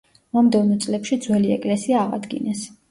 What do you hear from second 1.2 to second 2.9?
ძველი ეკლესია აღადგინეს.